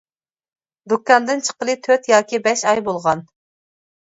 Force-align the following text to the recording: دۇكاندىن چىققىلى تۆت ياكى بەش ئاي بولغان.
دۇكاندىن 0.93 1.43
چىققىلى 1.49 1.75
تۆت 1.89 2.09
ياكى 2.13 2.41
بەش 2.49 2.65
ئاي 2.73 2.83
بولغان. 2.89 3.23